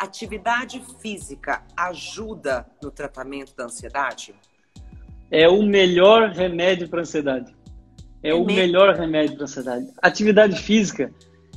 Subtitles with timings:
[0.00, 4.34] atividade física ajuda no tratamento da ansiedade?
[5.30, 7.54] É o melhor remédio para ansiedade.
[8.22, 9.86] É, é o melhor remédio para ansiedade.
[10.02, 11.12] Atividade física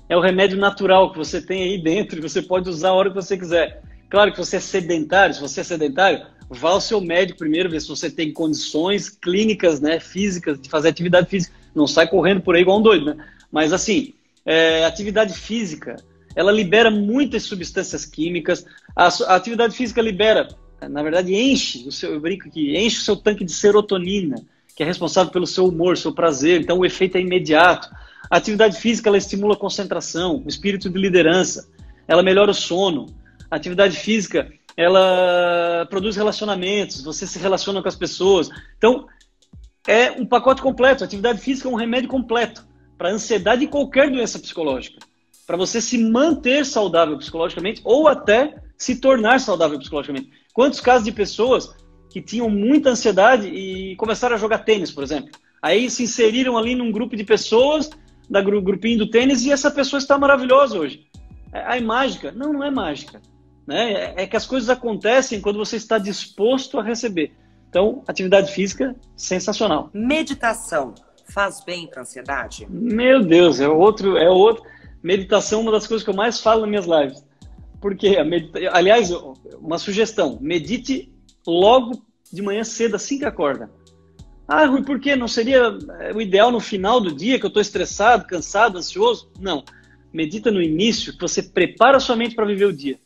[0.08, 3.10] é o remédio natural que você tem aí dentro e você pode usar a hora
[3.10, 3.82] que você quiser.
[4.10, 7.80] Claro que você é sedentário, se você é sedentário, vá ao seu médico primeiro, ver
[7.80, 11.56] se você tem condições clínicas, né, físicas, de fazer atividade física.
[11.76, 13.26] Não sai correndo por aí igual um doido, né?
[13.52, 15.96] Mas assim, é, atividade física,
[16.36, 18.66] ela libera muitas substâncias químicas.
[18.96, 20.48] A, a, atividade física libera,
[20.90, 24.36] na verdade, enche o seu, eu brinco aqui, enche o seu tanque de serotonina,
[24.76, 26.62] que é responsável pelo seu humor, seu prazer.
[26.62, 27.90] Então o efeito é imediato.
[28.30, 31.68] A atividade física ela estimula a concentração, o espírito de liderança,
[32.08, 33.08] ela melhora o sono.
[33.50, 38.50] A atividade física ela produz relacionamentos, você se relaciona com as pessoas.
[38.78, 39.08] Então,
[39.86, 41.04] é um pacote completo.
[41.04, 42.66] A atividade física é um remédio completo
[42.98, 45.09] para ansiedade e qualquer doença psicológica.
[45.50, 50.30] Para você se manter saudável psicologicamente ou até se tornar saudável psicologicamente.
[50.54, 51.76] Quantos casos de pessoas
[52.08, 55.32] que tinham muita ansiedade e começaram a jogar tênis, por exemplo?
[55.60, 57.90] Aí se inseriram ali num grupo de pessoas,
[58.30, 61.08] da grupinho do tênis, e essa pessoa está maravilhosa hoje.
[61.52, 62.32] É, é mágica?
[62.32, 63.20] Não, não é mágica.
[63.66, 63.94] Né?
[63.94, 67.36] É, é que as coisas acontecem quando você está disposto a receber.
[67.68, 69.90] Então, atividade física, sensacional.
[69.96, 70.94] Meditação
[71.34, 72.68] faz bem para a ansiedade?
[72.70, 74.64] Meu Deus, é outro, é outro.
[75.02, 77.26] Meditação é uma das coisas que eu mais falo nas minhas lives.
[77.82, 78.60] Porque, a medita...
[78.72, 79.12] aliás,
[79.60, 81.14] uma sugestão: medite
[81.48, 83.72] logo de manhã cedo, assim que acorda.
[84.48, 85.16] Ah, Rui, por quê?
[85.16, 89.32] Não seria é, o ideal no final do dia, que eu estou estressado, cansado, ansioso?
[89.40, 89.64] Não.
[90.12, 93.00] Medita no início, que você prepara a sua mente para viver o dia.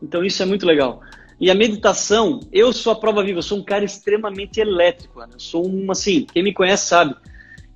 [0.00, 1.00] Então, isso é muito legal.
[1.40, 5.38] E a meditação, eu sou a prova viva, eu sou um cara extremamente elétrico, Eu
[5.38, 7.14] sou um, assim, quem me conhece sabe,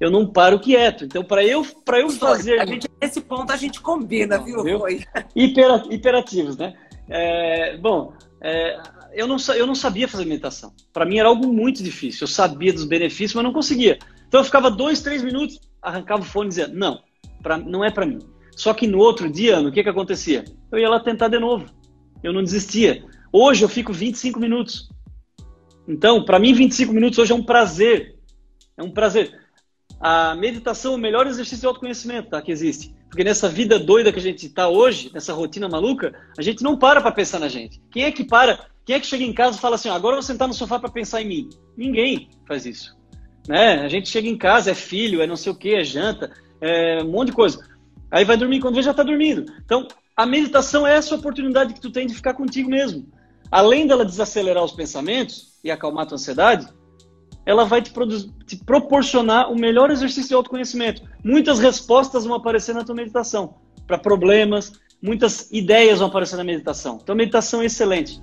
[0.00, 1.04] eu não paro quieto.
[1.04, 2.60] Então, para eu, para eu fazer.
[2.60, 4.80] A gente, nesse ponto a gente combina, viu, viu?
[5.34, 6.74] Hiper, hiperativos, né?
[7.08, 8.80] É, bom, é,
[9.12, 10.72] eu, não, eu não sabia fazer meditação.
[10.92, 12.24] Para mim era algo muito difícil.
[12.24, 13.98] Eu sabia dos benefícios, mas não conseguia.
[14.28, 17.02] Então eu ficava dois, três minutos, arrancava o fone e dizia: Não,
[17.42, 18.20] pra, não é para mim.
[18.54, 20.44] Só que no outro dia, o que, que acontecia?
[20.70, 21.66] Eu ia lá tentar de novo.
[22.22, 23.04] Eu não desistia.
[23.32, 24.88] Hoje eu fico 25 minutos.
[25.88, 28.16] Então, para mim, 25 minutos hoje é um prazer.
[28.76, 29.41] É um prazer.
[30.02, 32.92] A meditação é o melhor exercício de autoconhecimento tá, que existe.
[33.08, 36.76] Porque nessa vida doida que a gente está hoje, nessa rotina maluca, a gente não
[36.76, 37.80] para para pensar na gente.
[37.90, 38.66] Quem é que para?
[38.84, 40.78] Quem é que chega em casa e fala assim: agora eu vou sentar no sofá
[40.78, 41.50] para pensar em mim?
[41.76, 42.96] Ninguém faz isso.
[43.46, 43.80] Né?
[43.80, 47.00] A gente chega em casa, é filho, é não sei o que, é janta, é
[47.02, 47.64] um monte de coisa.
[48.10, 49.46] Aí vai dormir, quando vê já está dormindo.
[49.64, 49.86] Então,
[50.16, 53.06] a meditação é essa oportunidade que tu tem de ficar contigo mesmo
[53.52, 56.66] além dela desacelerar os pensamentos e acalmar a tua ansiedade,
[57.44, 57.92] ela vai te,
[58.46, 61.02] te, proporcionar o melhor exercício de autoconhecimento.
[61.24, 63.54] Muitas respostas vão aparecer na tua meditação
[63.86, 64.72] para problemas,
[65.02, 66.98] muitas ideias vão aparecer na meditação.
[67.02, 68.20] Então, meditação é excelente.